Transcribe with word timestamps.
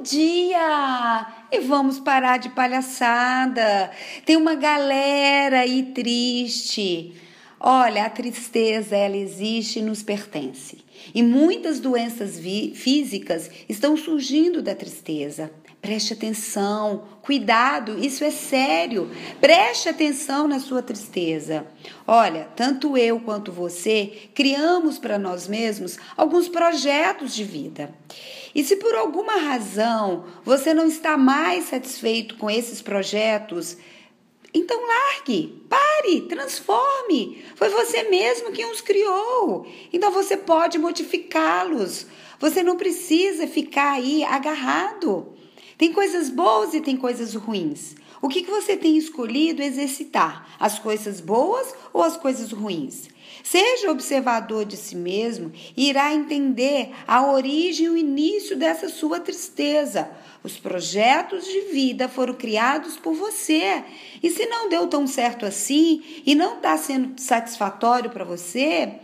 Bom 0.00 0.04
dia! 0.04 1.26
E 1.52 1.60
vamos 1.60 2.00
parar 2.00 2.38
de 2.38 2.48
palhaçada. 2.48 3.90
Tem 4.24 4.34
uma 4.34 4.54
galera 4.54 5.60
aí 5.60 5.92
triste. 5.92 7.14
Olha, 7.62 8.06
a 8.06 8.10
tristeza, 8.10 8.96
ela 8.96 9.18
existe 9.18 9.80
e 9.80 9.82
nos 9.82 10.02
pertence. 10.02 10.78
E 11.14 11.22
muitas 11.22 11.78
doenças 11.78 12.38
físicas 12.38 13.50
estão 13.68 13.98
surgindo 13.98 14.62
da 14.62 14.74
tristeza. 14.74 15.50
Preste 15.82 16.14
atenção, 16.14 17.04
cuidado, 17.22 18.02
isso 18.02 18.24
é 18.24 18.30
sério. 18.30 19.10
Preste 19.40 19.90
atenção 19.90 20.48
na 20.48 20.58
sua 20.58 20.82
tristeza. 20.82 21.66
Olha, 22.06 22.48
tanto 22.56 22.96
eu 22.96 23.20
quanto 23.20 23.52
você 23.52 24.30
criamos 24.34 24.98
para 24.98 25.18
nós 25.18 25.46
mesmos 25.46 25.98
alguns 26.16 26.48
projetos 26.48 27.34
de 27.34 27.44
vida. 27.44 27.94
E 28.54 28.64
se 28.64 28.76
por 28.76 28.94
alguma 28.94 29.36
razão 29.36 30.24
você 30.44 30.72
não 30.72 30.86
está 30.86 31.16
mais 31.16 31.66
satisfeito 31.66 32.36
com 32.36 32.50
esses 32.50 32.82
projetos, 32.82 33.76
então 34.52 34.86
largue, 34.86 35.62
pare, 35.68 36.22
transforme. 36.22 37.44
Foi 37.54 37.68
você 37.68 38.04
mesmo 38.04 38.52
quem 38.52 38.70
os 38.70 38.80
criou. 38.80 39.66
Então 39.92 40.10
você 40.10 40.36
pode 40.36 40.78
modificá-los. 40.78 42.06
Você 42.38 42.62
não 42.62 42.76
precisa 42.76 43.46
ficar 43.46 43.92
aí 43.92 44.24
agarrado. 44.24 45.34
Tem 45.80 45.94
coisas 45.94 46.28
boas 46.28 46.74
e 46.74 46.80
tem 46.82 46.94
coisas 46.94 47.34
ruins. 47.34 47.94
O 48.20 48.28
que, 48.28 48.42
que 48.42 48.50
você 48.50 48.76
tem 48.76 48.98
escolhido 48.98 49.62
exercitar? 49.62 50.46
As 50.60 50.78
coisas 50.78 51.22
boas 51.22 51.74
ou 51.90 52.02
as 52.02 52.18
coisas 52.18 52.52
ruins? 52.52 53.08
Seja 53.42 53.90
observador 53.90 54.66
de 54.66 54.76
si 54.76 54.94
mesmo 54.94 55.50
e 55.74 55.88
irá 55.88 56.12
entender 56.12 56.90
a 57.08 57.32
origem 57.32 57.86
e 57.86 57.88
o 57.88 57.96
início 57.96 58.58
dessa 58.58 58.90
sua 58.90 59.20
tristeza. 59.20 60.10
Os 60.44 60.58
projetos 60.58 61.46
de 61.46 61.72
vida 61.72 62.10
foram 62.10 62.34
criados 62.34 62.98
por 62.98 63.14
você. 63.14 63.82
E 64.22 64.28
se 64.28 64.44
não 64.44 64.68
deu 64.68 64.86
tão 64.86 65.06
certo 65.06 65.46
assim 65.46 66.02
e 66.26 66.34
não 66.34 66.56
está 66.56 66.76
sendo 66.76 67.18
satisfatório 67.18 68.10
para 68.10 68.22
você, 68.22 68.96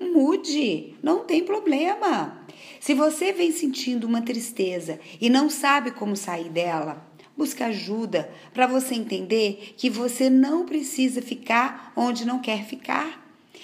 mude, 0.00 0.94
não 1.02 1.26
tem 1.26 1.44
problema. 1.44 2.41
Se 2.80 2.94
você 2.94 3.32
vem 3.32 3.52
sentindo 3.52 4.06
uma 4.06 4.22
tristeza 4.22 4.98
e 5.20 5.30
não 5.30 5.48
sabe 5.48 5.90
como 5.90 6.16
sair 6.16 6.48
dela, 6.48 7.06
busque 7.36 7.62
ajuda 7.62 8.30
para 8.52 8.66
você 8.66 8.94
entender 8.94 9.74
que 9.76 9.88
você 9.88 10.28
não 10.28 10.66
precisa 10.66 11.22
ficar 11.22 11.92
onde 11.96 12.24
não 12.24 12.38
quer 12.40 12.64
ficar. 12.64 13.22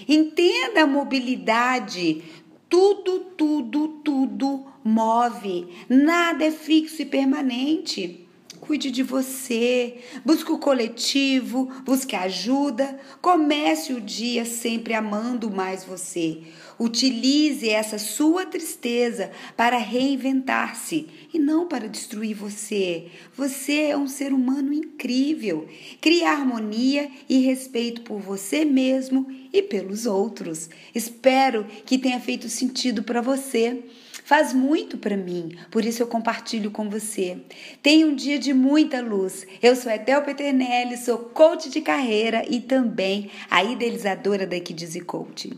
Entenda 0.09 0.83
a 0.83 0.87
mobilidade. 0.87 2.23
Tudo, 2.69 3.21
tudo, 3.37 3.89
tudo 4.05 4.67
move. 4.85 5.67
Nada 5.89 6.45
é 6.45 6.51
fixo 6.51 7.03
e 7.03 7.07
permanente. 7.07 8.28
Cuide 8.69 8.91
de 8.91 9.03
você, 9.03 9.97
busque 10.27 10.53
o 10.53 10.59
coletivo, 10.59 11.73
busque 11.87 12.15
ajuda. 12.15 13.01
Comece 13.19 13.95
o 13.95 14.01
dia 14.01 14.45
sempre 14.45 14.93
amando 14.93 15.51
mais 15.51 15.85
você. 15.85 16.43
Utilize 16.79 17.67
essa 17.67 17.99
sua 17.99 18.45
tristeza 18.45 19.31
para 19.57 19.79
reinventar-se 19.79 21.09
e 21.33 21.39
não 21.39 21.67
para 21.67 21.89
destruir 21.89 22.35
você. 22.35 23.07
Você 23.35 23.85
é 23.85 23.97
um 23.97 24.07
ser 24.07 24.35
humano 24.35 24.71
incrível. 24.75 25.67
Crie 25.99 26.25
harmonia 26.25 27.11
e 27.27 27.41
respeito 27.41 28.03
por 28.03 28.21
você 28.21 28.67
mesmo 28.67 29.27
e 29.51 29.63
pelos 29.63 30.05
outros. 30.05 30.69
Espero 30.95 31.65
que 31.87 31.97
tenha 31.97 32.21
feito 32.21 32.51
sentido 32.51 33.03
para 33.03 33.23
você 33.23 33.83
faz 34.29 34.53
muito 34.53 34.99
para 34.99 35.17
mim, 35.17 35.57
por 35.71 35.87
isso 35.87 36.03
eu 36.03 36.07
compartilho 36.07 36.71
com 36.71 36.91
você. 36.91 37.39
Tenha 37.83 38.07
um 38.07 38.15
dia 38.15 38.39
de 38.39 38.53
muita 38.59 39.01
luz. 39.01 39.47
Eu 39.63 39.77
sou 39.77 39.91
Etel 39.91 40.23
Peternelli, 40.23 40.97
sou 40.97 41.19
coach 41.19 41.71
de 41.71 41.81
carreira 41.81 42.45
e 42.49 42.61
também 42.61 43.31
a 43.49 43.63
idealizadora 43.63 44.47
da 44.47 44.59
Kids 44.59 45.01
Coaching. 45.05 45.57